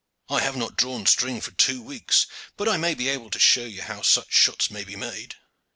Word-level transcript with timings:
I 0.29 0.39
have 0.39 0.55
not 0.57 0.77
drawn 0.77 1.05
string 1.05 1.41
for 1.41 1.51
two 1.51 1.79
weeks, 1.79 2.25
but 2.57 2.67
I 2.67 2.75
may 2.77 2.95
be 2.95 3.07
able 3.09 3.29
to 3.29 3.37
show 3.37 3.65
ye 3.65 3.81
how 3.81 4.01
such 4.01 4.33
shots 4.33 4.65
should 4.65 4.87
be 4.87 4.95
made." 4.95 5.35